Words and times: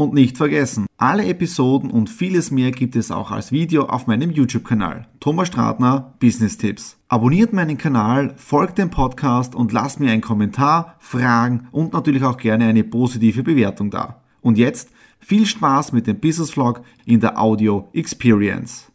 Und 0.00 0.14
nicht 0.14 0.38
vergessen, 0.38 0.86
alle 0.96 1.26
Episoden 1.26 1.90
und 1.90 2.08
vieles 2.08 2.50
mehr 2.50 2.70
gibt 2.70 2.96
es 2.96 3.10
auch 3.10 3.30
als 3.30 3.52
Video 3.52 3.84
auf 3.84 4.06
meinem 4.06 4.30
YouTube-Kanal. 4.30 5.06
Thomas 5.20 5.48
Stratner 5.48 6.14
Business 6.18 6.56
Tipps. 6.56 6.96
Abonniert 7.08 7.52
meinen 7.52 7.76
Kanal, 7.76 8.32
folgt 8.38 8.78
dem 8.78 8.88
Podcast 8.88 9.54
und 9.54 9.72
lasst 9.72 10.00
mir 10.00 10.10
einen 10.10 10.22
Kommentar, 10.22 10.96
Fragen 11.00 11.68
und 11.70 11.92
natürlich 11.92 12.24
auch 12.24 12.38
gerne 12.38 12.64
eine 12.64 12.82
positive 12.82 13.42
Bewertung 13.42 13.90
da. 13.90 14.22
Und 14.40 14.56
jetzt 14.56 14.88
viel 15.18 15.44
Spaß 15.44 15.92
mit 15.92 16.06
dem 16.06 16.18
Business 16.18 16.52
Vlog 16.52 16.80
in 17.04 17.20
der 17.20 17.38
Audio 17.38 17.90
Experience. 17.92 18.86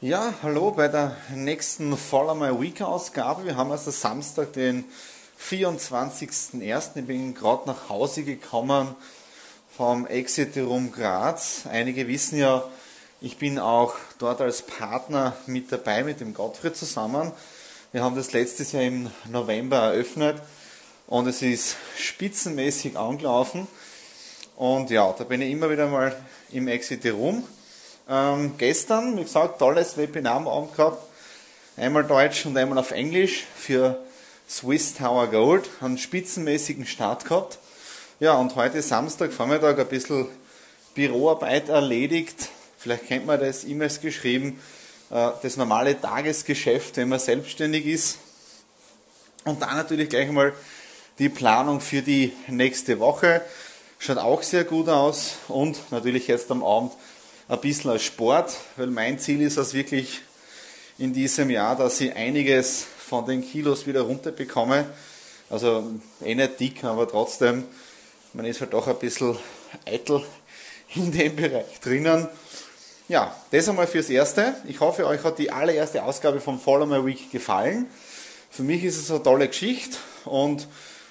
Ja, 0.00 0.32
hallo 0.42 0.70
bei 0.70 0.88
der 0.88 1.14
nächsten 1.34 1.94
Follow 1.98 2.34
My 2.34 2.58
Week 2.58 2.80
Ausgabe. 2.80 3.44
Wir 3.44 3.56
haben 3.56 3.70
also 3.70 3.90
Samstag, 3.90 4.54
den 4.54 4.84
24.01. 5.50 6.90
Ich 6.96 7.06
bin 7.06 7.34
gerade 7.34 7.66
nach 7.66 7.90
Hause 7.90 8.22
gekommen 8.22 8.94
vom 9.76 10.06
Exit 10.06 10.56
Room 10.56 10.90
Graz. 10.90 11.64
Einige 11.70 12.08
wissen 12.08 12.38
ja, 12.38 12.64
ich 13.20 13.36
bin 13.36 13.58
auch 13.58 13.94
dort 14.18 14.40
als 14.40 14.62
Partner 14.62 15.36
mit 15.46 15.70
dabei 15.70 16.02
mit 16.02 16.20
dem 16.20 16.32
Gottfried 16.32 16.76
zusammen. 16.76 17.30
Wir 17.92 18.02
haben 18.02 18.16
das 18.16 18.32
letztes 18.32 18.72
Jahr 18.72 18.84
im 18.84 19.10
November 19.30 19.92
eröffnet 19.92 20.40
und 21.06 21.26
es 21.26 21.42
ist 21.42 21.76
spitzenmäßig 21.98 22.96
angelaufen. 22.96 23.68
Und 24.56 24.88
ja, 24.88 25.12
da 25.12 25.24
bin 25.24 25.42
ich 25.42 25.50
immer 25.50 25.68
wieder 25.68 25.88
mal 25.88 26.16
im 26.52 26.68
Exit 26.68 27.04
Room. 27.12 27.46
Ähm, 28.08 28.54
gestern, 28.56 29.18
wie 29.18 29.24
gesagt, 29.24 29.58
tolles 29.58 29.98
Webinar 29.98 30.36
am 30.36 30.48
Abend 30.48 30.74
gehabt. 30.74 31.02
Einmal 31.76 32.04
Deutsch 32.04 32.46
und 32.46 32.56
einmal 32.56 32.78
auf 32.78 32.92
Englisch 32.92 33.44
für 33.56 33.98
Swiss 34.48 34.94
Tower 34.94 35.28
Gold, 35.28 35.68
einen 35.80 35.96
spitzenmäßigen 35.96 36.86
Start 36.86 37.24
gehabt. 37.24 37.58
Ja, 38.20 38.34
und 38.34 38.54
heute 38.56 38.82
Samstag 38.82 39.32
Vormittag 39.32 39.78
ein 39.78 39.88
bisschen 39.88 40.28
Büroarbeit 40.94 41.70
erledigt. 41.70 42.50
Vielleicht 42.76 43.06
kennt 43.06 43.26
man 43.26 43.40
das, 43.40 43.64
E-Mails 43.64 44.00
geschrieben, 44.00 44.60
äh, 45.10 45.30
das 45.42 45.56
normale 45.56 45.98
Tagesgeschäft, 45.98 46.98
wenn 46.98 47.08
man 47.08 47.18
selbstständig 47.18 47.86
ist. 47.86 48.18
Und 49.44 49.62
dann 49.62 49.76
natürlich 49.76 50.10
gleich 50.10 50.30
mal 50.30 50.52
die 51.18 51.30
Planung 51.30 51.80
für 51.80 52.02
die 52.02 52.32
nächste 52.46 53.00
Woche. 53.00 53.40
Schaut 53.98 54.18
auch 54.18 54.42
sehr 54.42 54.64
gut 54.64 54.88
aus. 54.90 55.36
Und 55.48 55.90
natürlich 55.90 56.28
jetzt 56.28 56.50
am 56.50 56.62
Abend 56.62 56.92
ein 57.48 57.60
bisschen 57.60 57.90
als 57.90 58.02
Sport, 58.02 58.54
weil 58.76 58.88
mein 58.88 59.18
Ziel 59.18 59.40
ist 59.40 59.56
es 59.56 59.72
wirklich 59.72 60.20
in 60.98 61.14
diesem 61.14 61.48
Jahr, 61.50 61.76
dass 61.76 62.00
ich 62.00 62.14
einiges 62.14 62.86
von 63.14 63.26
den 63.26 63.42
Kilos 63.42 63.86
wieder 63.86 64.02
runterbekomme. 64.02 64.86
Also 65.48 65.84
eh 66.24 66.34
nicht 66.34 66.58
dick, 66.58 66.82
aber 66.82 67.06
trotzdem, 67.06 67.64
man 68.32 68.44
ist 68.44 68.60
halt 68.60 68.72
doch 68.72 68.88
ein 68.88 68.98
bisschen 68.98 69.38
eitel 69.86 70.24
in 70.96 71.12
dem 71.12 71.36
Bereich 71.36 71.78
drinnen. 71.80 72.28
Ja, 73.06 73.36
das 73.52 73.68
einmal 73.68 73.86
fürs 73.86 74.10
Erste. 74.10 74.54
Ich 74.66 74.80
hoffe, 74.80 75.06
euch 75.06 75.22
hat 75.22 75.38
die 75.38 75.52
allererste 75.52 76.02
Ausgabe 76.02 76.40
von 76.40 76.58
Follow 76.58 76.86
My 76.86 77.06
Week 77.06 77.30
gefallen. 77.30 77.86
Für 78.50 78.64
mich 78.64 78.82
ist 78.82 78.98
es 78.98 79.10
eine 79.12 79.22
tolle 79.22 79.46
Geschichte 79.46 79.96
und 80.24 80.66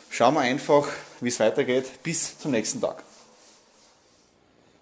schauen 0.10 0.34
wir 0.34 0.42
einfach, 0.42 0.88
wie 1.22 1.30
es 1.30 1.40
weitergeht. 1.40 1.86
Bis 2.04 2.38
zum 2.38 2.52
nächsten 2.52 2.82
Tag. 2.82 3.02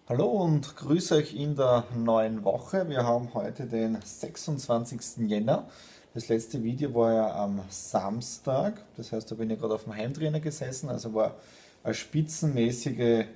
Hallo 0.10 0.26
und 0.26 0.76
grüße 0.76 1.16
euch 1.16 1.36
in 1.36 1.56
der 1.56 1.84
neuen 1.96 2.44
Woche. 2.44 2.90
Wir 2.90 3.04
haben 3.04 3.36
heute 3.36 3.68
den 3.68 4.00
26. 4.04 5.28
Jänner. 5.28 5.70
Das 6.14 6.28
letzte 6.28 6.62
Video 6.62 6.94
war 6.94 7.14
ja 7.14 7.36
am 7.36 7.62
Samstag, 7.70 8.84
das 8.98 9.14
heißt, 9.14 9.32
da 9.32 9.36
bin 9.36 9.50
ich 9.50 9.58
gerade 9.58 9.76
auf 9.76 9.86
dem 9.86 9.96
Heimtrainer 9.96 10.42
gesessen, 10.42 10.90
also 10.90 11.14
war 11.14 11.36
eine 11.86 11.94
spitzenmäßige 11.94 13.28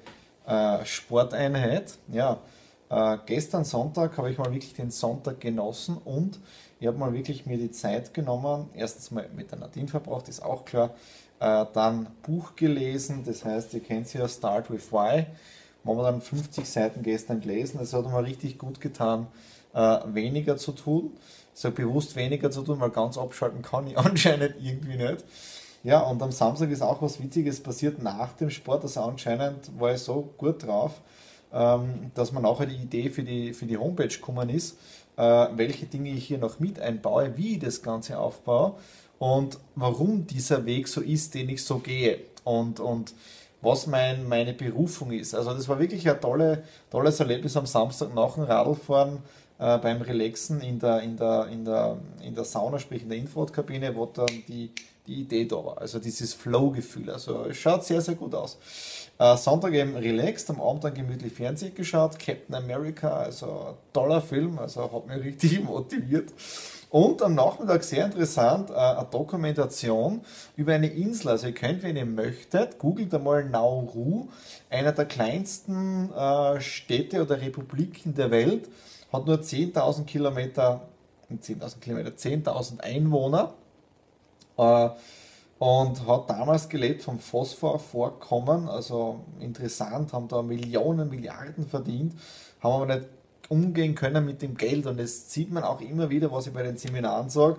äh, 0.45 0.85
Sporteinheit. 0.85 1.97
Ja, 2.11 2.41
äh, 2.89 3.17
gestern 3.25 3.63
Sonntag 3.63 4.17
habe 4.17 4.29
ich 4.29 4.37
mal 4.37 4.51
wirklich 4.51 4.73
den 4.73 4.91
Sonntag 4.91 5.39
genossen 5.39 5.97
und 6.03 6.37
ich 6.81 6.87
habe 6.87 6.97
mal 6.97 7.13
wirklich 7.13 7.45
mir 7.45 7.57
die 7.57 7.71
Zeit 7.71 8.13
genommen, 8.13 8.69
erstens 8.73 9.09
mal 9.09 9.29
mit 9.33 9.51
der 9.51 9.59
Nadine 9.59 9.87
verbraucht, 9.87 10.27
ist 10.27 10.43
auch 10.43 10.65
klar, 10.65 10.93
äh, 11.39 11.65
dann 11.71 12.07
Buch 12.23 12.57
gelesen, 12.57 13.23
das 13.25 13.45
heißt, 13.45 13.73
ihr 13.73 13.83
kennt 13.83 14.13
ja 14.13 14.27
Start 14.27 14.69
with 14.69 14.91
Why, 14.91 15.27
haben 15.85 15.97
wir 15.97 16.03
dann 16.03 16.21
50 16.21 16.67
Seiten 16.67 17.03
gestern 17.03 17.41
gelesen, 17.41 17.77
das 17.79 17.93
hat 17.93 18.05
mir 18.05 18.23
richtig 18.23 18.57
gut 18.57 18.81
getan, 18.81 19.27
äh, 19.73 19.99
weniger 20.13 20.57
zu 20.57 20.71
tun 20.71 21.11
so 21.55 21.71
bewusst 21.71 22.15
weniger 22.15 22.51
zu 22.51 22.61
tun, 22.61 22.79
weil 22.79 22.91
ganz 22.91 23.17
abschalten 23.17 23.61
kann 23.63 23.87
ich 23.87 23.97
anscheinend 23.97 24.55
irgendwie 24.61 24.97
nicht. 24.97 25.23
Ja, 25.83 26.01
und 26.01 26.21
am 26.21 26.31
Samstag 26.31 26.69
ist 26.69 26.81
auch 26.81 27.01
was 27.01 27.21
Witziges 27.21 27.61
passiert 27.61 28.01
nach 28.01 28.33
dem 28.33 28.49
Sport. 28.49 28.83
Also 28.83 29.01
anscheinend 29.01 29.71
war 29.79 29.93
ich 29.93 30.01
so 30.01 30.33
gut 30.37 30.65
drauf, 30.65 31.01
ähm, 31.53 32.11
dass 32.15 32.31
man 32.31 32.43
nachher 32.43 32.65
die 32.65 32.75
Idee 32.75 33.09
für 33.09 33.23
die, 33.23 33.53
für 33.53 33.65
die 33.65 33.77
Homepage 33.77 34.07
gekommen 34.07 34.49
ist, 34.49 34.77
äh, 35.15 35.47
welche 35.55 35.85
Dinge 35.85 36.09
ich 36.09 36.25
hier 36.25 36.39
noch 36.39 36.59
mit 36.59 36.79
einbaue, 36.79 37.37
wie 37.37 37.53
ich 37.53 37.59
das 37.59 37.81
Ganze 37.81 38.19
aufbaue 38.19 38.73
und 39.19 39.59
warum 39.75 40.27
dieser 40.27 40.65
Weg 40.65 40.87
so 40.87 41.01
ist, 41.01 41.35
den 41.35 41.49
ich 41.49 41.63
so 41.63 41.77
gehe. 41.77 42.19
Und, 42.43 42.79
und 42.79 43.13
was 43.65 43.87
mein, 43.87 44.27
meine 44.27 44.53
Berufung 44.53 45.11
ist. 45.11 45.33
Also 45.33 45.53
das 45.53 45.67
war 45.67 45.79
wirklich 45.79 46.07
ein 46.09 46.21
tolle, 46.21 46.63
tolles 46.91 47.19
Erlebnis 47.19 47.57
am 47.57 47.65
Samstag 47.65 48.13
nach 48.13 48.35
dem 48.35 48.43
Radlfahren 48.43 49.17
äh, 49.59 49.77
beim 49.79 50.01
Relaxen 50.01 50.61
in 50.61 50.79
der, 50.79 51.01
in, 51.01 51.17
der, 51.17 51.47
in, 51.47 51.65
der, 51.65 51.97
in 52.23 52.35
der 52.35 52.45
Sauna, 52.45 52.79
sprich 52.79 53.01
in 53.03 53.09
der 53.09 53.17
Infrarotkabine, 53.17 53.95
wo 53.95 54.05
dann 54.05 54.27
die, 54.47 54.71
die 55.07 55.21
Idee 55.21 55.45
da 55.45 55.57
war. 55.57 55.79
Also 55.79 55.99
dieses 55.99 56.33
Flow-Gefühl. 56.33 57.09
Also 57.09 57.45
es 57.45 57.57
schaut 57.57 57.83
sehr, 57.83 58.01
sehr 58.01 58.15
gut 58.15 58.33
aus. 58.35 58.57
Äh, 59.17 59.37
Sonntag 59.37 59.73
eben 59.73 59.95
relaxed, 59.95 60.49
am 60.49 60.61
Abend 60.61 60.83
dann 60.83 60.93
gemütlich 60.93 61.33
Fernsehen 61.33 61.73
geschaut. 61.73 62.19
Captain 62.19 62.55
America, 62.55 63.09
also 63.09 63.77
toller 63.93 64.21
Film, 64.21 64.59
also 64.59 64.91
hat 64.91 65.07
mich 65.07 65.17
richtig 65.25 65.63
motiviert. 65.63 66.33
Und 66.89 67.21
am 67.21 67.35
Nachmittag 67.35 67.83
sehr 67.83 68.05
interessant, 68.05 68.69
äh, 68.69 68.73
eine 68.73 69.07
Dokumentation 69.11 70.21
über 70.55 70.73
eine 70.73 70.87
Insel. 70.87 71.29
Also 71.29 71.47
ihr 71.47 71.53
könnt, 71.53 71.83
wenn 71.83 71.95
ihr 71.95 72.05
möchtet, 72.05 72.77
googelt 72.79 73.13
einmal 73.13 73.45
Nauru, 73.45 74.29
einer 74.69 74.91
der 74.91 75.05
kleinsten 75.05 76.11
äh, 76.13 76.59
Städte 76.61 77.21
oder 77.21 77.41
Republiken 77.41 78.15
der 78.15 78.31
Welt 78.31 78.69
hat 79.11 79.27
nur 79.27 79.37
10.000 79.37 80.05
Kilometer, 80.05 80.81
10.000 81.31 81.79
Kilometer, 81.79 82.09
10.000 82.11 82.81
Einwohner 82.81 83.53
äh, 84.57 84.89
und 85.57 86.07
hat 86.07 86.29
damals 86.29 86.67
gelebt 86.67 87.03
vom 87.03 87.19
Phosphorvorkommen, 87.19 88.67
also 88.67 89.21
interessant, 89.39 90.11
haben 90.13 90.27
da 90.27 90.41
Millionen, 90.41 91.09
Milliarden 91.09 91.65
verdient, 91.67 92.13
haben 92.61 92.73
aber 92.73 92.95
nicht 92.95 93.07
umgehen 93.49 93.95
können 93.95 94.25
mit 94.25 94.41
dem 94.41 94.57
Geld. 94.57 94.85
Und 94.85 94.99
das 94.99 95.31
sieht 95.31 95.51
man 95.51 95.63
auch 95.63 95.81
immer 95.81 96.09
wieder, 96.09 96.31
was 96.31 96.47
ich 96.47 96.53
bei 96.53 96.63
den 96.63 96.77
Seminaren 96.77 97.29
sage, 97.29 97.57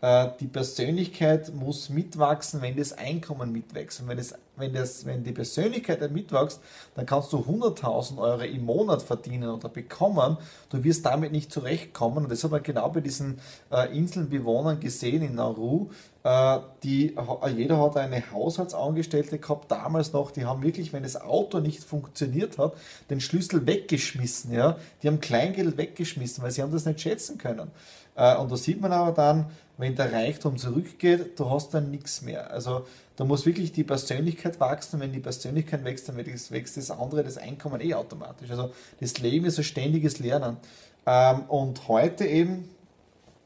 äh, 0.00 0.28
die 0.40 0.46
Persönlichkeit 0.46 1.54
muss 1.54 1.88
mitwachsen, 1.88 2.60
wenn 2.62 2.76
das 2.76 2.92
Einkommen 2.92 3.52
mitwächst. 3.52 4.00
Und 4.00 4.08
wenn, 4.08 4.18
das, 4.18 4.34
wenn, 4.58 4.72
das, 4.72 5.06
wenn 5.06 5.24
die 5.24 5.32
Persönlichkeit 5.32 6.10
mitwächst, 6.10 6.60
dann 6.94 7.06
kannst 7.06 7.32
du 7.32 7.38
100.000 7.38 8.18
Euro 8.18 8.42
im 8.42 8.64
Monat 8.64 9.02
verdienen 9.02 9.48
oder 9.50 9.68
bekommen. 9.68 10.36
Du 10.70 10.82
wirst 10.84 11.06
damit 11.06 11.32
nicht 11.32 11.52
zurechtkommen. 11.52 12.24
Und 12.24 12.30
das 12.30 12.44
hat 12.44 12.50
man 12.50 12.62
genau 12.62 12.88
bei 12.90 13.00
diesen 13.00 13.38
äh, 13.70 13.96
Inselbewohnern 13.96 14.80
gesehen 14.80 15.22
in 15.22 15.34
Nauru. 15.34 15.90
Äh, 16.24 16.58
die, 16.82 17.16
jeder 17.56 17.80
hat 17.80 17.96
eine 17.96 18.30
Haushaltsangestellte 18.32 19.38
gehabt, 19.38 19.70
damals 19.70 20.12
noch, 20.12 20.30
die 20.30 20.44
haben 20.44 20.62
wirklich, 20.62 20.92
wenn 20.92 21.02
das 21.02 21.20
Auto 21.20 21.60
nicht 21.60 21.82
funktioniert 21.82 22.58
hat, 22.58 22.74
den 23.08 23.20
Schlüssel 23.20 23.66
weggeschmissen. 23.66 24.52
Ja? 24.52 24.76
Die 25.02 25.06
haben 25.06 25.20
Kleingeld 25.20 25.76
weggeschmissen, 25.78 26.42
weil 26.42 26.50
sie 26.50 26.62
haben 26.62 26.72
das 26.72 26.84
nicht 26.84 27.00
schätzen 27.00 27.38
können. 27.38 27.70
Äh, 28.14 28.36
und 28.36 28.50
da 28.50 28.56
sieht 28.56 28.80
man 28.80 28.92
aber 28.92 29.12
dann, 29.12 29.46
wenn 29.78 29.94
der 29.94 30.12
Reichtum 30.12 30.58
zurückgeht, 30.58 31.38
du 31.38 31.48
hast 31.48 31.72
dann 31.72 31.90
nichts 31.90 32.20
mehr. 32.22 32.50
Also 32.50 32.84
da 33.18 33.24
muss 33.24 33.44
wirklich 33.46 33.72
die 33.72 33.82
Persönlichkeit 33.82 34.60
wachsen. 34.60 35.00
Wenn 35.00 35.12
die 35.12 35.18
Persönlichkeit 35.18 35.82
wächst, 35.82 36.08
dann 36.08 36.16
wächst 36.16 36.76
das 36.76 36.90
andere, 36.92 37.24
das 37.24 37.36
Einkommen 37.36 37.80
eh 37.80 37.92
automatisch. 37.94 38.48
Also 38.48 38.70
das 39.00 39.18
Leben 39.18 39.44
ist 39.46 39.58
ein 39.58 39.64
ständiges 39.64 40.20
Lernen. 40.20 40.56
Ähm, 41.04 41.40
und 41.48 41.88
heute 41.88 42.24
eben 42.24 42.68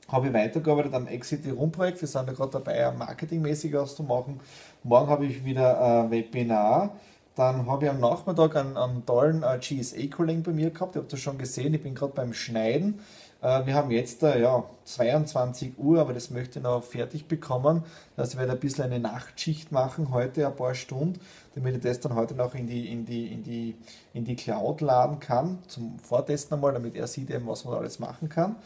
habe 0.08 0.26
ich 0.26 0.34
weitergearbeitet 0.34 0.92
am 0.92 1.06
Exit 1.06 1.46
Room 1.50 1.72
Projekt. 1.72 2.02
Wir 2.02 2.08
sind 2.08 2.26
ja 2.26 2.34
gerade 2.34 2.52
dabei, 2.52 2.90
marketingmäßig 2.90 3.72
was 3.72 3.96
zu 3.96 4.02
machen. 4.02 4.40
Morgen 4.82 5.08
habe 5.08 5.24
ich 5.24 5.42
wieder 5.42 5.80
ein 5.80 6.10
Webinar 6.10 6.94
Dann 7.34 7.66
habe 7.66 7.86
ich 7.86 7.90
am 7.90 7.98
Nachmittag 7.98 8.54
einen, 8.56 8.76
einen 8.76 9.06
tollen 9.06 9.42
äh, 9.42 9.58
GSA-Kollegen 9.58 10.42
bei 10.42 10.52
mir 10.52 10.68
gehabt. 10.68 10.96
Ihr 10.96 11.00
habt 11.00 11.14
das 11.14 11.20
schon 11.20 11.38
gesehen, 11.38 11.72
ich 11.72 11.82
bin 11.82 11.94
gerade 11.94 12.12
beim 12.12 12.34
Schneiden. 12.34 13.00
Äh, 13.42 13.66
wir 13.66 13.74
haben 13.74 13.90
jetzt 13.90 14.22
ja, 14.22 14.64
22 14.84 15.78
Uhr, 15.78 16.00
aber 16.00 16.12
das 16.12 16.30
möchte 16.30 16.58
ich 16.58 16.62
noch 16.62 16.82
fertig 16.82 17.26
bekommen. 17.26 17.84
Das 18.16 18.36
werde 18.36 18.52
ein 18.52 18.60
bisschen 18.60 18.84
eine 18.84 19.00
Nachtschicht 19.00 19.72
machen, 19.72 20.12
heute 20.12 20.46
ein 20.46 20.56
paar 20.56 20.74
Stunden, 20.74 21.20
damit 21.54 21.76
ich 21.76 21.82
das 21.82 22.00
dann 22.00 22.14
heute 22.14 22.34
noch 22.34 22.54
in 22.54 22.66
die, 22.66 22.90
in 22.90 23.04
die, 23.04 23.32
in 23.32 23.42
die, 23.42 23.76
in 24.14 24.24
die 24.24 24.36
Cloud 24.36 24.80
laden 24.80 25.20
kann, 25.20 25.58
zum 25.66 25.98
Vortesten 25.98 26.54
einmal, 26.54 26.72
damit 26.72 26.96
er 26.96 27.06
sieht 27.06 27.30
eben, 27.30 27.46
was 27.46 27.64
man 27.64 27.74
alles 27.74 27.98
machen 27.98 28.28
kann. 28.28 28.56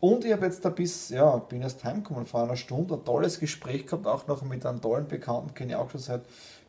Und 0.00 0.24
ich 0.24 0.32
habe 0.32 0.44
jetzt 0.46 0.64
da 0.64 0.68
bis, 0.68 1.08
ja, 1.08 1.38
bin 1.38 1.62
erst 1.62 1.82
heimgekommen 1.84 2.26
vor 2.26 2.42
einer 2.42 2.56
Stunde, 2.56 2.94
ein 2.94 3.04
tolles 3.04 3.40
Gespräch 3.40 3.86
gehabt, 3.86 4.06
auch 4.06 4.26
noch 4.26 4.42
mit 4.42 4.64
einem 4.66 4.82
tollen 4.82 5.08
Bekannten, 5.08 5.54
kenne 5.54 5.72
ich 5.72 5.76
auch 5.76 5.90
schon 5.90 6.00
seit 6.00 6.22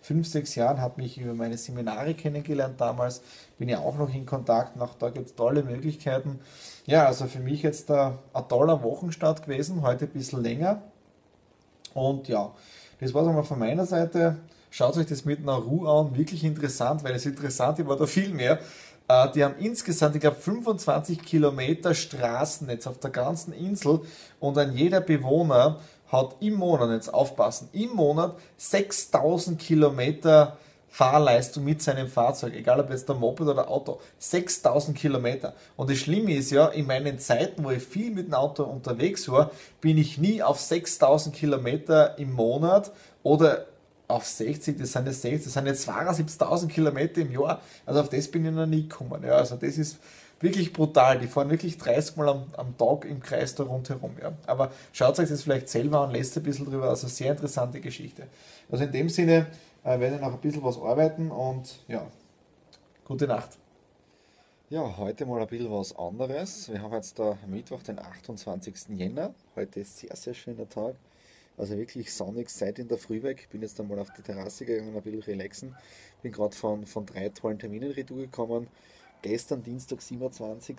fünf, 0.07 0.25
sechs 0.25 0.55
Jahren, 0.55 0.79
habe 0.79 1.01
mich 1.01 1.17
über 1.17 1.33
meine 1.33 1.57
Seminare 1.57 2.13
kennengelernt 2.13 2.79
damals, 2.79 3.21
bin 3.57 3.67
ja 3.67 3.79
auch 3.79 3.97
noch 3.97 4.13
in 4.13 4.25
Kontakt, 4.25 4.79
auch 4.79 4.95
da 4.95 5.09
gibt 5.09 5.27
es 5.27 5.35
tolle 5.35 5.63
Möglichkeiten. 5.63 6.39
Ja, 6.85 7.05
also 7.05 7.25
für 7.25 7.39
mich 7.39 7.61
jetzt 7.61 7.89
da 7.89 8.17
ein 8.33 8.47
toller 8.47 8.81
Wochenstart 8.83 9.43
gewesen, 9.43 9.81
heute 9.81 10.05
ein 10.05 10.11
bisschen 10.11 10.41
länger. 10.41 10.81
Und 11.93 12.29
ja, 12.29 12.53
das 13.01 13.13
war 13.13 13.23
es 13.23 13.27
einmal 13.27 13.43
von 13.43 13.59
meiner 13.59 13.85
Seite. 13.85 14.37
Schaut 14.69 14.95
euch 14.95 15.07
das 15.07 15.25
mit 15.25 15.43
Nauru 15.43 15.85
an, 15.87 16.15
wirklich 16.15 16.45
interessant, 16.45 17.03
weil 17.03 17.15
es 17.15 17.25
interessant 17.25 17.85
war 17.85 17.97
da 17.97 18.05
viel 18.05 18.33
mehr. 18.33 18.59
Äh, 19.09 19.31
die 19.31 19.43
haben 19.43 19.55
insgesamt, 19.59 20.15
ich 20.15 20.21
glaube, 20.21 20.37
25 20.37 21.21
Kilometer 21.21 21.93
Straßennetz 21.93 22.87
auf 22.87 22.99
der 22.99 23.09
ganzen 23.09 23.51
Insel 23.51 24.01
und 24.39 24.57
an 24.57 24.73
jeder 24.73 25.01
Bewohner 25.01 25.81
hat 26.07 26.35
im 26.39 26.55
Monat, 26.55 26.91
jetzt 26.91 27.13
aufpassen, 27.13 27.69
im 27.73 27.89
Monat 27.91 28.35
6000 28.57 29.59
Kilometer 29.59 30.57
Fahrleistung 30.89 31.63
mit 31.63 31.81
seinem 31.81 32.07
Fahrzeug, 32.07 32.53
egal 32.55 32.79
ob 32.79 32.89
jetzt 32.89 33.07
der 33.07 33.15
Moped 33.15 33.45
oder 33.45 33.69
Auto, 33.69 33.99
6000 34.17 34.97
Kilometer. 34.97 35.53
Und 35.75 35.89
das 35.89 35.97
Schlimme 35.97 36.33
ist 36.33 36.49
ja, 36.51 36.67
in 36.67 36.87
meinen 36.87 37.19
Zeiten, 37.19 37.63
wo 37.63 37.71
ich 37.71 37.83
viel 37.83 38.11
mit 38.11 38.27
dem 38.27 38.33
Auto 38.33 38.63
unterwegs 38.63 39.29
war, 39.29 39.51
bin 39.81 39.97
ich 39.97 40.17
nie 40.17 40.41
auf 40.41 40.59
6000 40.59 41.35
Kilometer 41.35 42.17
im 42.17 42.33
Monat 42.33 42.91
oder 43.21 43.65
auf 44.07 44.25
60, 44.25 44.77
das 44.77 44.93
sind 44.93 45.05
jetzt 45.05 45.21
60, 45.21 45.43
das 45.43 45.53
sind 45.53 45.67
jetzt 45.67 45.89
72.000 45.89 46.67
Kilometer 46.67 47.21
im 47.21 47.31
Jahr. 47.31 47.61
Also 47.85 47.99
auf 47.99 48.09
das 48.09 48.29
bin 48.29 48.45
ich 48.45 48.51
noch 48.51 48.65
nie 48.65 48.87
gekommen. 48.87 49.21
Ja, 49.23 49.33
also 49.33 49.55
das 49.55 49.77
ist 49.77 49.99
wirklich 50.39 50.73
brutal. 50.73 51.19
Die 51.19 51.27
fahren 51.27 51.49
wirklich 51.49 51.77
30 51.77 52.15
Mal 52.17 52.29
am, 52.29 52.45
am 52.55 52.77
Tag 52.77 53.05
im 53.05 53.21
Kreis 53.21 53.55
da 53.55 53.63
rundherum. 53.63 54.15
Ja. 54.21 54.33
Aber 54.45 54.71
schaut 54.93 55.19
euch 55.19 55.29
das 55.29 55.43
vielleicht 55.43 55.69
selber 55.69 56.01
an, 56.01 56.11
lest 56.11 56.37
ein 56.37 56.43
bisschen 56.43 56.65
drüber. 56.65 56.89
Also 56.89 57.07
sehr 57.07 57.31
interessante 57.31 57.81
Geschichte. 57.81 58.27
Also 58.71 58.83
in 58.83 58.91
dem 58.91 59.09
Sinne 59.09 59.47
äh, 59.83 59.99
werde 59.99 60.15
ich 60.15 60.21
noch 60.21 60.33
ein 60.33 60.39
bisschen 60.39 60.63
was 60.63 60.77
arbeiten 60.77 61.31
und 61.31 61.79
ja, 61.87 62.05
gute 63.05 63.27
Nacht. 63.27 63.57
Ja, 64.69 64.97
heute 64.97 65.25
mal 65.25 65.41
ein 65.41 65.47
bisschen 65.47 65.71
was 65.71 65.97
anderes. 65.97 66.69
Wir 66.69 66.81
haben 66.81 66.93
jetzt 66.93 67.17
da 67.17 67.37
Mittwoch, 67.47 67.81
den 67.83 67.99
28. 67.99 68.89
Jänner. 68.89 69.33
Heute 69.55 69.79
ist 69.79 69.99
sehr, 69.99 70.13
sehr 70.15 70.33
schöner 70.33 70.67
Tag. 70.67 70.95
Also 71.57 71.77
wirklich 71.77 72.13
sonnig 72.13 72.49
seit 72.49 72.77
in 72.77 72.87
der 72.87 72.97
Früh 72.97 73.23
weg. 73.23 73.47
Bin 73.49 73.61
jetzt 73.61 73.79
einmal 73.79 73.97
auf 73.99 74.09
die 74.15 74.21
Terrasse 74.21 74.65
gegangen, 74.65 74.95
ein 74.95 75.01
bisschen 75.01 75.23
relaxen. 75.23 75.75
Bin 76.21 76.33
gerade 76.33 76.55
von, 76.55 76.85
von 76.85 77.05
drei 77.05 77.29
tollen 77.29 77.57
Terminen 77.57 77.91
retour 77.91 78.17
gekommen 78.17 78.67
gestern, 79.27 79.61
Dienstag, 79.61 80.01
27. 80.01 80.77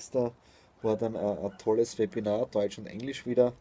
war 0.82 0.96
dann 0.96 1.16
ein, 1.16 1.38
ein, 1.38 1.58
tolles 1.58 1.98
Webinar, 1.98 2.46
Deutsch 2.46 2.78
und 2.78 2.86
Englisch 2.86 3.26
wieder. 3.26 3.52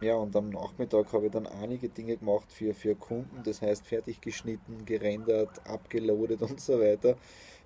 Ja, 0.00 0.16
und 0.16 0.34
am 0.34 0.50
Nachmittag 0.50 1.12
habe 1.12 1.26
ich 1.26 1.32
dann 1.32 1.46
einige 1.46 1.88
Dinge 1.88 2.16
gemacht 2.16 2.50
für, 2.50 2.74
für 2.74 2.96
Kunden, 2.96 3.42
das 3.44 3.62
heißt 3.62 3.86
fertig 3.86 4.20
geschnitten, 4.20 4.84
gerendert, 4.84 5.64
abgeloadet 5.64 6.42
und 6.42 6.60
so 6.60 6.80
weiter. 6.80 7.16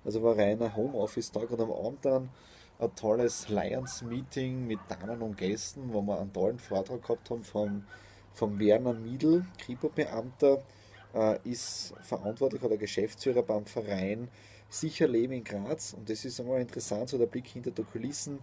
Also 0.05 0.21
war 0.21 0.37
reiner 0.37 0.75
Homeoffice-Tag 0.75 1.49
und 1.49 1.59
am 1.59 1.71
Abend 1.71 2.05
dann 2.05 2.29
ein 2.79 2.95
tolles 2.95 3.49
Lions-Meeting 3.49 4.67
mit 4.67 4.79
Damen 4.87 5.23
und 5.23 5.37
Gästen, 5.37 5.91
wo 5.91 6.01
wir 6.03 6.19
einen 6.19 6.31
tollen 6.31 6.59
Vortrag 6.59 7.01
gehabt 7.01 7.31
haben 7.31 7.43
vom, 7.43 7.83
vom 8.33 8.59
Werner 8.59 8.93
Miedl, 8.93 9.43
Kripo-Beamter, 9.57 10.61
äh, 11.15 11.39
ist 11.43 11.95
verantwortlich 12.03 12.61
oder 12.61 12.77
Geschäftsführer 12.77 13.41
beim 13.41 13.65
Verein 13.65 14.29
sicher 14.69 15.07
leben 15.07 15.33
in 15.33 15.43
Graz. 15.43 15.93
Und 15.93 16.09
das 16.09 16.25
ist 16.25 16.39
einmal 16.39 16.61
interessant, 16.61 17.09
so 17.09 17.17
der 17.17 17.25
Blick 17.25 17.47
hinter 17.47 17.71
die 17.71 17.83
Kulissen, 17.83 18.39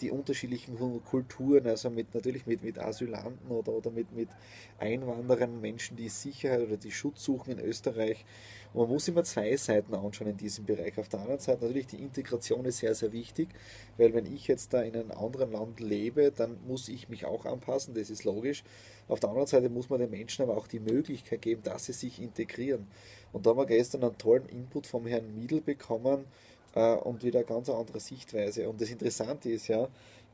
die 0.00 0.10
unterschiedlichen 0.10 0.78
Kulturen, 1.04 1.66
also 1.66 1.90
mit 1.90 2.14
natürlich 2.14 2.46
mit, 2.46 2.62
mit 2.62 2.78
Asylanten 2.78 3.50
oder, 3.50 3.72
oder 3.72 3.90
mit, 3.90 4.12
mit 4.12 4.28
Einwanderern, 4.78 5.60
Menschen, 5.60 5.96
die 5.96 6.08
Sicherheit 6.08 6.62
oder 6.62 6.76
die 6.76 6.90
Schutz 6.90 7.24
suchen 7.24 7.52
in 7.52 7.60
Österreich. 7.60 8.24
Und 8.72 8.82
man 8.82 8.90
muss 8.90 9.08
immer 9.08 9.24
zwei 9.24 9.56
Seiten 9.56 9.94
anschauen 9.94 10.28
in 10.28 10.36
diesem 10.36 10.64
Bereich. 10.64 10.98
Auf 10.98 11.08
der 11.08 11.20
anderen 11.20 11.40
Seite 11.40 11.64
natürlich 11.64 11.86
die 11.86 12.00
Integration 12.00 12.64
ist 12.64 12.78
sehr, 12.78 12.94
sehr 12.94 13.12
wichtig, 13.12 13.48
weil 13.98 14.14
wenn 14.14 14.26
ich 14.26 14.48
jetzt 14.48 14.72
da 14.72 14.82
in 14.82 14.94
einem 14.94 15.10
anderen 15.12 15.52
Land 15.52 15.80
lebe, 15.80 16.32
dann 16.34 16.58
muss 16.66 16.88
ich 16.88 17.08
mich 17.08 17.24
auch 17.24 17.44
anpassen, 17.44 17.94
das 17.94 18.10
ist 18.10 18.24
logisch. 18.24 18.64
Auf 19.08 19.20
der 19.20 19.28
anderen 19.28 19.46
Seite 19.46 19.68
muss 19.68 19.88
man 19.88 20.00
den 20.00 20.10
Menschen 20.10 20.42
aber 20.42 20.56
auch 20.56 20.66
die 20.66 20.80
Möglichkeit 20.80 21.42
geben, 21.42 21.62
dass 21.62 21.86
sie 21.86 21.92
sich 21.92 22.20
integrieren. 22.20 22.86
Und 23.32 23.46
da 23.46 23.50
haben 23.50 23.58
wir 23.58 23.66
gestern 23.66 24.02
einen 24.02 24.18
tollen 24.18 24.46
Input 24.46 24.86
vom 24.86 25.06
Herrn 25.06 25.34
Miedl 25.34 25.60
bekommen 25.60 26.24
äh, 26.24 26.24
und 26.80 27.22
wieder 27.22 27.40
eine 27.40 27.46
ganz 27.46 27.68
andere 27.68 28.00
Sichtweise. 28.00 28.68
Und 28.68 28.80
das 28.80 28.90
Interessante 28.90 29.50
ist 29.50 29.68
ja, 29.68 29.88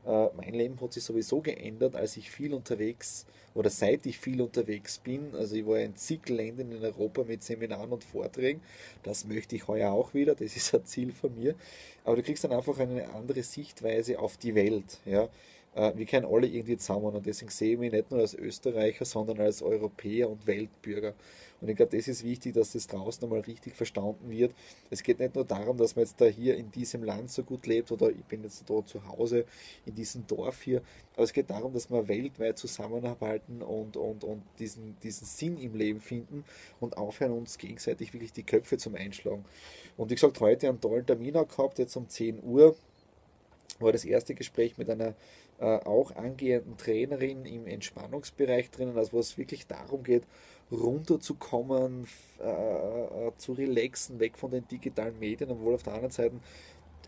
äh, 0.05 0.27
mein 0.35 0.53
Leben 0.53 0.79
hat 0.81 0.93
sich 0.93 1.03
sowieso 1.03 1.41
geändert, 1.41 1.95
als 1.95 2.17
ich 2.17 2.29
viel 2.29 2.53
unterwegs 2.53 3.25
oder 3.53 3.69
seit 3.69 4.05
ich 4.05 4.17
viel 4.19 4.41
unterwegs 4.41 4.97
bin. 4.99 5.33
Also 5.35 5.55
ich 5.55 5.65
war 5.65 5.79
in 5.79 5.95
zig 5.95 6.27
Ländern 6.27 6.71
in 6.71 6.83
Europa 6.83 7.23
mit 7.23 7.43
Seminaren 7.43 7.91
und 7.91 8.03
Vorträgen. 8.03 8.61
Das 9.03 9.25
möchte 9.25 9.55
ich 9.55 9.67
heuer 9.67 9.91
auch 9.91 10.13
wieder. 10.13 10.35
Das 10.35 10.55
ist 10.55 10.73
ein 10.73 10.85
Ziel 10.85 11.13
von 11.13 11.35
mir. 11.35 11.55
Aber 12.03 12.17
du 12.17 12.23
kriegst 12.23 12.43
dann 12.43 12.51
einfach 12.51 12.77
eine 12.79 13.09
andere 13.13 13.43
Sichtweise 13.43 14.19
auf 14.19 14.37
die 14.37 14.55
Welt. 14.55 14.99
Ja? 15.05 15.29
Äh, 15.75 15.93
wir 15.95 16.05
kennen 16.05 16.25
alle 16.25 16.47
irgendwie 16.47 16.77
zusammen 16.77 17.15
und 17.15 17.25
deswegen 17.25 17.51
sehe 17.51 17.73
ich 17.73 17.79
mich 17.79 17.91
nicht 17.91 18.11
nur 18.11 18.19
als 18.19 18.33
Österreicher, 18.33 19.05
sondern 19.05 19.39
als 19.39 19.61
Europäer 19.61 20.29
und 20.29 20.45
Weltbürger. 20.45 21.13
Und 21.63 21.69
ich 21.69 21.77
glaube, 21.77 21.95
das 21.95 22.09
ist 22.09 22.25
wichtig, 22.25 22.53
dass 22.55 22.73
das 22.73 22.87
draußen 22.87 23.23
einmal 23.23 23.39
richtig 23.39 23.73
verstanden 23.75 24.29
wird. 24.29 24.53
Es 24.89 25.01
geht 25.01 25.19
nicht 25.19 25.33
nur 25.33 25.45
darum, 25.45 25.77
dass 25.77 25.95
man 25.95 26.03
jetzt 26.03 26.19
da 26.19 26.25
hier 26.25 26.57
in 26.57 26.69
diesem 26.71 27.03
Land 27.03 27.31
so 27.31 27.41
gut 27.41 27.65
lebt 27.67 27.89
oder 27.89 28.09
ich 28.09 28.25
bin 28.25 28.43
jetzt 28.43 28.69
da 28.69 28.85
zu 28.85 29.07
Hause 29.07 29.45
in 29.85 29.95
diesem 29.95 30.27
Dorf 30.27 30.61
hier, 30.61 30.81
aber 31.13 31.23
es 31.23 31.31
geht 31.31 31.49
darum, 31.49 31.71
dass 31.71 31.89
wir 31.89 32.05
weltweit 32.09 32.57
zusammenarbeiten 32.57 33.61
und, 33.61 33.95
und, 33.95 34.25
und 34.25 34.43
diesen, 34.59 34.97
diesen 35.03 35.25
Sinn 35.25 35.57
im 35.57 35.73
Leben 35.75 36.01
finden 36.01 36.43
und 36.81 36.97
aufhören, 36.97 37.31
uns 37.31 37.57
gegenseitig 37.57 38.13
wirklich 38.13 38.33
die 38.33 38.43
Köpfe 38.43 38.77
zum 38.77 38.95
Einschlagen. 38.95 39.45
Und 39.95 40.09
wie 40.09 40.15
gesagt, 40.15 40.41
heute 40.41 40.67
einen 40.67 40.81
tollen 40.81 41.05
Termin 41.05 41.31
gehabt, 41.31 41.79
jetzt 41.79 41.95
um 41.95 42.09
10 42.09 42.43
Uhr 42.43 42.75
war 43.79 43.91
das 43.91 44.05
erste 44.05 44.35
Gespräch 44.35 44.77
mit 44.77 44.89
einer 44.89 45.15
auch 45.65 46.15
angehenden 46.15 46.77
Trainerin 46.77 47.45
im 47.45 47.67
Entspannungsbereich 47.67 48.71
drinnen, 48.71 48.97
also 48.97 49.13
wo 49.13 49.19
es 49.19 49.37
wirklich 49.37 49.67
darum 49.67 50.03
geht, 50.03 50.23
runterzukommen, 50.71 52.07
äh, 52.39 53.27
äh, 53.27 53.31
zu 53.37 53.53
relaxen, 53.53 54.19
weg 54.19 54.37
von 54.37 54.51
den 54.51 54.67
digitalen 54.67 55.17
Medien, 55.19 55.51
obwohl 55.51 55.75
auf 55.75 55.83
der 55.83 55.93
anderen 55.93 56.11
Seite 56.11 56.35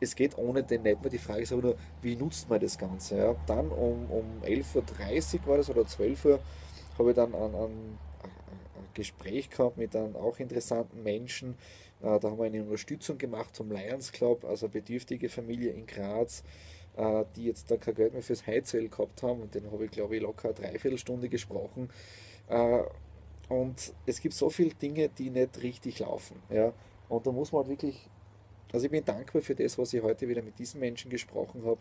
es 0.02 0.16
geht 0.16 0.38
ohne 0.38 0.62
den 0.62 0.84
nicht 0.84 1.02
mehr. 1.02 1.10
Die 1.10 1.18
Frage 1.18 1.44
ist 1.44 1.54
aber 1.54 1.62
nur, 1.62 1.76
wie 2.02 2.18
nutzt 2.18 2.50
man 2.50 2.60
das 2.60 2.78
Ganze? 2.78 3.18
Ja? 3.18 3.36
Dann 3.48 3.70
um, 3.70 4.12
um 4.12 4.26
11.30 4.44 4.76
Uhr 5.42 5.48
war 5.48 5.58
das 5.58 5.70
oder 5.70 5.86
12 5.86 6.26
Uhr 6.26 6.40
habe 6.98 7.10
ich 7.10 7.16
dann 7.16 7.34
ein, 7.34 7.56
ein, 7.56 7.98
ein 8.24 8.88
Gespräch 8.94 9.50
gehabt 9.50 9.78
mit 9.78 9.96
einem 9.96 10.16
auch 10.16 10.40
interessanten 10.40 11.02
Menschen. 11.02 11.56
Äh, 12.02 12.20
da 12.20 12.30
haben 12.30 12.38
wir 12.38 12.46
eine 12.46 12.62
Unterstützung 12.62 13.18
gemacht 13.18 13.56
zum 13.56 13.72
Lions 13.72 14.12
Club, 14.12 14.44
also 14.44 14.68
bedürftige 14.68 15.30
Familie 15.30 15.72
in 15.72 15.86
Graz, 15.88 16.42
äh, 16.42 16.75
die 17.36 17.46
jetzt 17.46 17.70
da 17.70 17.78
kein 17.78 17.96
Geld 17.96 18.14
mehr 18.14 18.22
fürs 18.22 18.46
Heizöl 18.48 18.88
gehabt 18.90 19.24
haben. 19.24 19.42
Und 19.42 19.56
den 19.56 19.72
habe 19.72 19.86
ich, 19.86 19.92
glaube 19.92 20.16
ich, 20.16 20.22
locker 20.22 20.50
eine 20.50 20.56
Dreiviertelstunde 20.56 21.30
gesprochen. 21.30 21.90
Äh, 22.48 22.84
und 23.50 23.94
es 24.06 24.22
gibt 24.22 24.34
so 24.34 24.50
viele 24.50 24.74
Dinge, 24.74 25.10
die 25.10 25.30
nicht 25.30 25.62
richtig 25.62 26.00
laufen. 26.00 26.42
Ja? 26.50 26.74
Und 27.10 27.28
da 27.28 27.32
muss 27.32 27.52
man 27.52 27.62
halt 27.62 27.70
wirklich, 27.70 28.10
also 28.72 28.86
ich 28.86 28.92
bin 28.92 29.06
dankbar 29.06 29.42
für 29.42 29.56
das, 29.56 29.78
was 29.78 29.94
ich 29.94 30.02
heute 30.02 30.28
wieder 30.28 30.42
mit 30.42 30.58
diesen 30.58 30.80
Menschen 30.80 31.12
gesprochen 31.12 31.64
habe, 31.66 31.80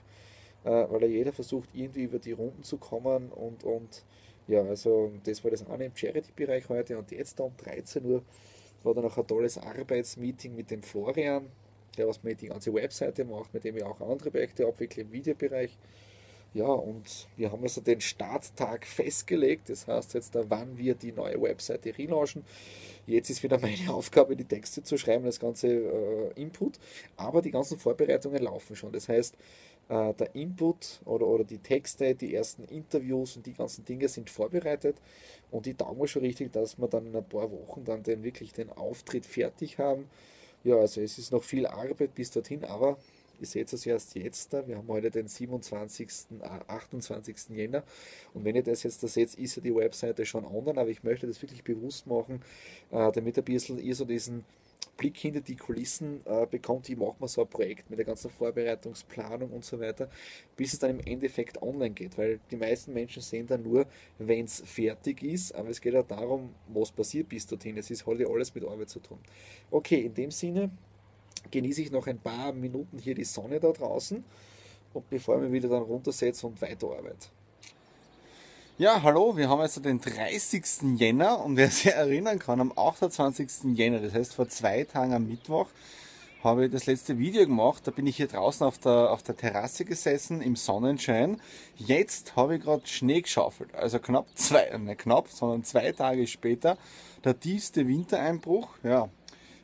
äh, 0.64 0.90
weil 0.92 1.02
ja 1.02 1.08
jeder 1.08 1.32
versucht, 1.32 1.70
irgendwie 1.72 2.02
über 2.02 2.18
die 2.18 2.32
Runden 2.32 2.62
zu 2.62 2.76
kommen 2.76 3.30
und, 3.30 3.64
und 3.64 4.04
ja, 4.46 4.62
also 4.62 5.10
das 5.24 5.42
war 5.42 5.50
das 5.50 5.66
eine 5.68 5.86
im 5.86 5.96
Charity-Bereich 5.96 6.68
heute 6.68 6.98
und 6.98 7.10
jetzt 7.10 7.40
um 7.40 7.56
13 7.56 8.04
Uhr 8.04 8.22
war 8.82 8.92
dann 8.92 9.04
noch 9.04 9.16
ein 9.16 9.26
tolles 9.26 9.56
Arbeitsmeeting 9.56 10.54
mit 10.54 10.70
dem 10.70 10.82
Florian, 10.82 11.46
der 11.96 12.08
was 12.08 12.22
mir 12.22 12.34
die 12.34 12.48
ganze 12.48 12.72
Webseite 12.72 13.24
macht, 13.24 13.52
mit 13.54 13.64
dem 13.64 13.76
ich 13.76 13.82
auch 13.82 14.00
andere 14.00 14.30
Projekte 14.30 14.66
abwickle 14.66 15.02
im 15.02 15.12
Videobereich. 15.12 15.76
Ja, 16.54 16.66
und 16.66 17.26
wir 17.36 17.50
haben 17.50 17.64
also 17.64 17.80
den 17.80 18.00
Starttag 18.00 18.86
festgelegt. 18.86 19.68
Das 19.68 19.88
heißt 19.88 20.14
jetzt, 20.14 20.34
wann 20.34 20.78
wir 20.78 20.94
die 20.94 21.10
neue 21.10 21.42
Webseite 21.42 21.96
relaunchen. 21.98 22.44
Jetzt 23.06 23.28
ist 23.28 23.42
wieder 23.42 23.58
meine 23.58 23.76
Aufgabe, 23.92 24.36
die 24.36 24.44
Texte 24.44 24.84
zu 24.84 24.96
schreiben, 24.96 25.24
das 25.24 25.40
ganze 25.40 25.66
äh, 25.68 26.40
Input. 26.40 26.78
Aber 27.16 27.42
die 27.42 27.50
ganzen 27.50 27.76
Vorbereitungen 27.78 28.40
laufen 28.40 28.76
schon. 28.76 28.92
Das 28.92 29.08
heißt, 29.08 29.34
äh, 29.88 30.14
der 30.14 30.34
Input 30.36 31.00
oder, 31.04 31.26
oder 31.26 31.42
die 31.42 31.58
Texte, 31.58 32.14
die 32.14 32.32
ersten 32.34 32.62
Interviews 32.64 33.36
und 33.36 33.46
die 33.46 33.54
ganzen 33.54 33.84
Dinge 33.84 34.08
sind 34.08 34.30
vorbereitet. 34.30 34.96
Und 35.50 35.66
ich 35.66 35.76
tauge 35.76 36.00
mir 36.00 36.06
schon 36.06 36.22
richtig, 36.22 36.52
dass 36.52 36.78
wir 36.78 36.86
dann 36.86 37.06
in 37.06 37.16
ein 37.16 37.28
paar 37.28 37.50
Wochen 37.50 37.84
dann 37.84 38.04
den, 38.04 38.22
wirklich 38.22 38.52
den 38.52 38.70
Auftritt 38.70 39.26
fertig 39.26 39.78
haben. 39.78 40.08
Ja, 40.64 40.76
also 40.76 41.00
es 41.02 41.18
ist 41.18 41.30
noch 41.30 41.42
viel 41.44 41.66
Arbeit 41.66 42.14
bis 42.14 42.30
dorthin, 42.30 42.64
aber 42.64 42.96
ihr 43.38 43.46
seht 43.46 43.70
es 43.72 43.84
erst 43.84 44.14
jetzt 44.14 44.52
da. 44.52 44.66
Wir 44.66 44.78
haben 44.78 44.88
heute 44.88 45.10
den 45.10 45.28
27., 45.28 46.08
äh, 46.40 46.44
28. 46.68 47.36
Jänner. 47.50 47.82
Und 48.32 48.44
wenn 48.44 48.56
ihr 48.56 48.62
das 48.62 48.82
jetzt 48.82 49.02
da 49.02 49.08
seht, 49.08 49.34
ist 49.34 49.56
ja 49.56 49.62
die 49.62 49.74
Webseite 49.74 50.24
schon 50.24 50.46
online, 50.46 50.80
aber 50.80 50.88
ich 50.88 51.02
möchte 51.02 51.26
das 51.26 51.42
wirklich 51.42 51.64
bewusst 51.64 52.06
machen, 52.06 52.40
äh, 52.90 53.12
damit 53.12 53.36
ein 53.36 53.44
bisschen 53.44 53.78
ihr 53.78 53.94
so 53.94 54.06
diesen 54.06 54.44
Blick 54.96 55.16
hinter 55.16 55.40
die 55.40 55.56
Kulissen 55.56 56.20
äh, 56.24 56.46
bekommt, 56.46 56.88
wie 56.88 56.96
macht 56.96 57.20
man 57.20 57.28
so 57.28 57.42
ein 57.42 57.48
Projekt 57.48 57.90
mit 57.90 57.98
der 57.98 58.06
ganzen 58.06 58.30
Vorbereitungsplanung 58.30 59.50
und 59.50 59.64
so 59.64 59.80
weiter, 59.80 60.08
bis 60.56 60.74
es 60.74 60.78
dann 60.78 60.90
im 60.90 61.00
Endeffekt 61.00 61.60
online 61.62 61.90
geht, 61.90 62.16
weil 62.16 62.40
die 62.50 62.56
meisten 62.56 62.92
Menschen 62.92 63.22
sehen 63.22 63.46
dann 63.46 63.62
nur, 63.62 63.86
wenn 64.18 64.44
es 64.44 64.62
fertig 64.64 65.22
ist, 65.22 65.54
aber 65.54 65.70
es 65.70 65.80
geht 65.80 65.96
auch 65.96 66.06
darum, 66.06 66.54
was 66.68 66.92
passiert 66.92 67.28
bis 67.28 67.46
dorthin. 67.46 67.76
Es 67.76 67.90
ist 67.90 68.06
halt 68.06 68.20
ja 68.20 68.28
alles 68.28 68.54
mit 68.54 68.64
Arbeit 68.64 68.90
zu 68.90 69.00
tun. 69.00 69.18
Okay, 69.70 70.00
in 70.00 70.14
dem 70.14 70.30
Sinne 70.30 70.70
genieße 71.50 71.82
ich 71.82 71.90
noch 71.90 72.06
ein 72.06 72.18
paar 72.18 72.52
Minuten 72.52 72.98
hier 72.98 73.14
die 73.14 73.24
Sonne 73.24 73.60
da 73.60 73.72
draußen 73.72 74.24
und 74.92 75.10
bevor 75.10 75.36
ich 75.36 75.42
mich 75.42 75.52
wieder 75.52 75.68
dann 75.68 75.82
runtersetze 75.82 76.46
und 76.46 76.60
weiterarbeite. 76.62 77.28
Ja, 78.76 79.02
hallo, 79.04 79.36
wir 79.36 79.48
haben 79.48 79.60
also 79.60 79.80
den 79.80 80.00
30. 80.00 80.98
Jänner 80.98 81.44
und 81.44 81.56
wer 81.56 81.70
sich 81.70 81.92
erinnern 81.92 82.40
kann, 82.40 82.60
am 82.60 82.72
28. 82.74 83.76
Jänner, 83.76 84.00
das 84.00 84.12
heißt 84.12 84.34
vor 84.34 84.48
zwei 84.48 84.82
Tagen 84.82 85.14
am 85.14 85.28
Mittwoch, 85.28 85.68
habe 86.42 86.64
ich 86.64 86.72
das 86.72 86.86
letzte 86.86 87.16
Video 87.16 87.46
gemacht. 87.46 87.86
Da 87.86 87.92
bin 87.92 88.04
ich 88.08 88.16
hier 88.16 88.26
draußen 88.26 88.66
auf 88.66 88.78
der, 88.78 89.12
auf 89.12 89.22
der 89.22 89.36
Terrasse 89.36 89.84
gesessen 89.84 90.42
im 90.42 90.56
Sonnenschein. 90.56 91.40
Jetzt 91.76 92.34
habe 92.34 92.56
ich 92.56 92.64
gerade 92.64 92.84
Schnee 92.84 93.20
geschaufelt. 93.20 93.72
Also 93.76 94.00
knapp 94.00 94.26
zwei, 94.34 94.76
nicht 94.76 94.98
knapp, 94.98 95.28
sondern 95.28 95.62
zwei 95.62 95.92
Tage 95.92 96.26
später. 96.26 96.76
Der 97.22 97.38
tiefste 97.38 97.86
Wintereinbruch. 97.86 98.70
Ja, 98.82 99.08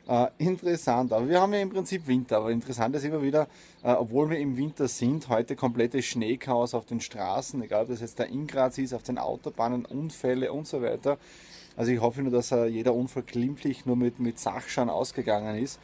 äh, 0.07 0.27
interessant, 0.39 1.13
aber 1.13 1.27
wir 1.29 1.39
haben 1.39 1.53
ja 1.53 1.59
im 1.59 1.69
Prinzip 1.69 2.07
Winter, 2.07 2.37
aber 2.37 2.51
interessant 2.51 2.95
ist 2.95 3.05
immer 3.05 3.21
wieder, 3.21 3.47
äh, 3.83 3.91
obwohl 3.91 4.29
wir 4.29 4.39
im 4.39 4.57
Winter 4.57 4.87
sind, 4.87 5.29
heute 5.29 5.55
komplettes 5.55 6.05
Schneechaos 6.05 6.73
auf 6.73 6.85
den 6.85 7.01
Straßen, 7.01 7.61
egal 7.61 7.83
ob 7.83 7.89
das 7.89 8.01
jetzt 8.01 8.19
der 8.19 8.29
Ingraz 8.29 8.77
ist, 8.77 8.93
auf 8.93 9.03
den 9.03 9.17
Autobahnen, 9.17 9.85
Unfälle 9.85 10.51
und 10.51 10.67
so 10.67 10.81
weiter. 10.81 11.17
Also 11.77 11.91
ich 11.91 12.01
hoffe 12.01 12.21
nur, 12.21 12.31
dass 12.31 12.51
äh, 12.51 12.65
jeder 12.65 12.93
Unfall 12.93 13.23
glimpflich 13.23 13.85
nur 13.85 13.95
mit, 13.95 14.19
mit 14.19 14.39
Sachschaden 14.39 14.89
ausgegangen 14.89 15.61
ist. 15.61 15.79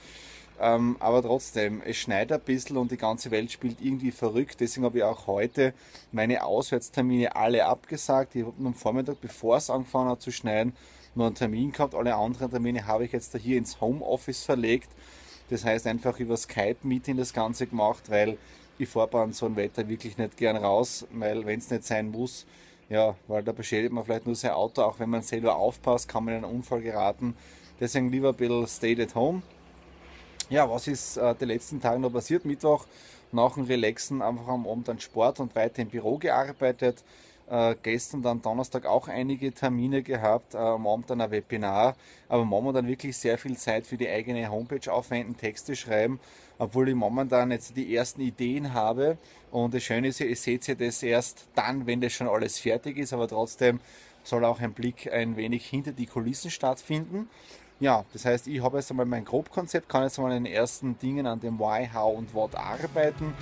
Ähm, 0.60 0.98
aber 1.00 1.22
trotzdem, 1.22 1.82
es 1.86 1.98
schneit 1.98 2.32
ein 2.32 2.42
bisschen 2.42 2.78
und 2.78 2.92
die 2.92 2.98
ganze 2.98 3.30
Welt 3.30 3.52
spielt 3.52 3.80
irgendwie 3.80 4.12
verrückt. 4.12 4.60
Deswegen 4.60 4.86
habe 4.86 4.98
ich 4.98 5.04
auch 5.04 5.28
heute 5.28 5.74
meine 6.12 6.44
Auswärtstermine 6.44 7.36
alle 7.36 7.66
abgesagt. 7.66 8.36
Ich 8.36 8.44
habe 8.44 8.54
am 8.66 8.74
Vormittag, 8.74 9.22
bevor 9.22 9.58
es 9.58 9.70
angefangen 9.70 10.10
hat 10.10 10.22
zu 10.22 10.32
schneien, 10.32 10.74
nur 11.18 11.28
einen 11.28 11.36
Termin 11.36 11.72
gehabt. 11.72 11.96
Alle 11.96 12.16
anderen 12.16 12.50
Termine 12.50 12.86
habe 12.86 13.06
ich 13.06 13.12
jetzt 13.12 13.36
hier 13.38 13.58
ins 13.58 13.82
Homeoffice 13.82 14.44
verlegt. 14.44 14.90
Das 15.50 15.66
heißt 15.66 15.88
einfach 15.88 16.20
über 16.20 16.38
Skype-Meeting 16.38 17.18
das 17.18 17.34
Ganze 17.34 17.68
gemacht, 17.68 18.10
weil 18.10 18.38
ich 18.78 18.90
fahre 18.90 19.08
bei 19.08 19.32
so 19.32 19.46
einem 19.46 19.56
Wetter 19.56 19.88
wirklich 19.88 20.18
nicht 20.18 20.38
gern 20.38 20.58
raus, 20.58 21.06
weil 21.12 21.46
wenn 21.46 21.60
es 21.60 21.70
nicht 21.70 21.84
sein 21.84 22.12
muss, 22.12 22.46
ja, 22.90 23.16
weil 23.28 23.44
da 23.44 23.52
beschädigt 23.52 23.92
man 23.92 24.06
vielleicht 24.06 24.26
nur 24.26 24.36
sein 24.36 24.52
Auto, 24.52 24.82
auch 24.82 25.00
wenn 25.00 25.10
man 25.10 25.22
selber 25.22 25.56
aufpasst, 25.56 26.08
kann 26.08 26.26
man 26.26 26.36
in 26.36 26.46
einen 26.46 26.56
Unfall 26.56 26.82
geraten. 26.82 27.36
Deswegen 27.80 28.10
lieber 28.10 28.30
ein 28.30 28.36
bisschen 28.36 28.68
stay 28.68 29.02
at 29.02 29.16
home. 29.16 29.42
Ja, 30.50 30.70
was 30.70 30.88
ist 30.88 31.18
äh, 31.18 31.36
die 31.36 31.46
letzten 31.46 31.82
Tage 31.82 32.00
noch 32.00 32.12
passiert? 32.12 32.46
Mittwoch 32.46 32.86
nach 33.32 33.56
dem 33.56 33.64
Relaxen 33.64 34.22
einfach 34.22 34.48
am 34.48 34.68
Abend 34.68 34.88
an 34.90 35.00
Sport 35.00 35.40
und 35.40 35.56
weiter 35.56 35.82
im 35.82 35.90
Büro 35.90 36.18
gearbeitet. 36.18 37.04
Äh, 37.50 37.76
gestern 37.82 38.22
dann 38.22 38.42
Donnerstag 38.42 38.86
auch 38.86 39.08
einige 39.08 39.54
Termine 39.54 40.04
gehabt, 40.04 40.54
äh, 40.54 40.58
am 40.58 40.86
Abend 40.86 41.10
dann 41.10 41.22
ein 41.22 41.32
Webinar, 41.32 41.96
aber 42.28 42.44
momentan 42.44 42.88
wirklich 42.88 43.16
sehr 43.16 43.38
viel 43.38 43.56
Zeit 43.56 43.88
für 43.88 43.96
die 43.96 44.10
eigene 44.10 44.50
Homepage 44.52 44.92
aufwenden, 44.92 45.38
Texte 45.38 45.74
schreiben, 45.78 46.20
obwohl 46.58 46.90
ich 46.90 46.96
momentan 46.96 47.52
jetzt 47.52 47.78
die 47.78 47.96
ersten 47.96 48.20
Ideen 48.20 48.74
habe. 48.74 49.18
Und 49.50 49.74
das 49.74 49.84
Schöne 49.84 50.10
ist 50.10 50.20
ihr 50.20 50.36
seht 50.36 50.68
ja 50.68 50.76
das 50.76 51.02
erst 51.02 51.48
dann, 51.56 51.88
wenn 51.88 52.02
das 52.02 52.12
schon 52.12 52.28
alles 52.28 52.60
fertig 52.60 52.98
ist, 52.98 53.14
aber 53.14 53.30
trotzdem 53.30 53.80
soll 54.26 54.44
auch 54.44 54.60
ein 54.60 54.74
Blick 54.74 55.10
ein 55.10 55.38
wenig 55.38 55.66
hinter 55.66 55.94
die 55.94 56.06
Kulissen 56.06 56.52
stattfinden. 56.52 57.30
Ja, 57.80 58.06
das 58.12 58.26
heißt, 58.26 58.48
ich 58.48 58.62
habe 58.62 58.78
jetzt 58.78 58.90
einmal 58.90 59.06
mein 59.06 59.24
Grobkonzept, 59.24 59.88
kann 59.88 60.04
jetzt 60.04 60.18
mal 60.18 60.36
in 60.36 60.44
den 60.44 60.54
ersten 60.54 60.98
Dingen 60.98 61.28
an 61.28 61.40
dem 61.40 61.60
Why, 61.60 61.88
How 61.94 62.18
und 62.18 62.34
What 62.34 62.56
arbeiten 62.56 63.34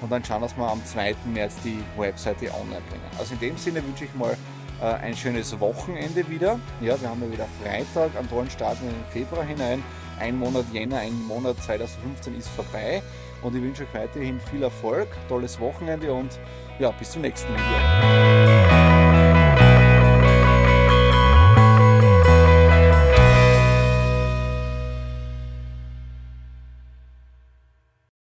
und 0.00 0.10
dann 0.10 0.24
schauen, 0.24 0.42
dass 0.42 0.56
wir 0.56 0.68
am 0.68 0.84
2. 0.84 1.14
März 1.32 1.54
die 1.64 1.78
Webseite 1.96 2.46
online 2.52 2.82
bringen. 2.88 3.04
Also 3.18 3.34
in 3.34 3.40
dem 3.40 3.56
Sinne 3.56 3.84
wünsche 3.84 4.04
ich 4.04 4.14
mal 4.14 4.36
äh, 4.82 4.86
ein 4.86 5.16
schönes 5.16 5.58
Wochenende 5.60 6.28
wieder. 6.28 6.58
Ja, 6.80 7.00
wir 7.00 7.08
haben 7.08 7.22
ja 7.22 7.30
wieder 7.30 7.46
Freitag, 7.62 8.10
am 8.18 8.28
tollen 8.28 8.50
Start 8.50 8.78
in 8.82 8.88
den 8.88 9.04
Februar 9.10 9.44
hinein. 9.44 9.82
Ein 10.18 10.38
Monat 10.38 10.64
Jänner, 10.72 10.98
ein 10.98 11.26
Monat 11.26 11.56
2015 11.62 12.36
ist 12.36 12.48
vorbei 12.48 13.00
und 13.42 13.54
ich 13.54 13.62
wünsche 13.62 13.84
euch 13.84 13.94
weiterhin 13.94 14.40
viel 14.40 14.62
Erfolg, 14.62 15.08
tolles 15.28 15.58
Wochenende 15.60 16.12
und 16.12 16.38
ja, 16.78 16.90
bis 16.90 17.12
zum 17.12 17.22
nächsten 17.22 17.52
Video. 17.52 18.53